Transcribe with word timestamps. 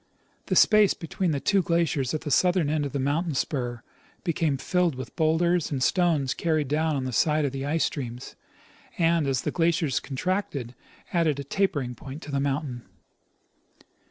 The 0.47 0.55
space 0.55 0.95
between 0.95 1.29
the 1.29 1.39
two 1.39 1.61
glaciers 1.61 2.11
at 2.15 2.21
the 2.21 2.31
southern 2.31 2.71
end 2.71 2.87
of 2.87 2.91
the 2.91 2.97
mountain 2.97 3.35
spur 3.35 3.83
became 4.23 4.57
filled 4.57 4.95
with 4.95 5.15
bowlders 5.15 5.69
and 5.69 5.83
stones 5.83 6.33
carried 6.33 6.67
down 6.69 6.95
on 6.95 7.03
the 7.03 7.13
side 7.13 7.45
of 7.45 7.51
the 7.51 7.65
ice 7.67 7.85
streams, 7.85 8.35
and, 8.97 9.27
as 9.27 9.43
the 9.43 9.51
glaciers 9.51 9.99
contracted, 9.99 10.73
added 11.13 11.39
a 11.39 11.43
tapering 11.43 11.93
point 11.93 12.23
to 12.23 12.31
the 12.31 12.39
mountain. 12.39 12.81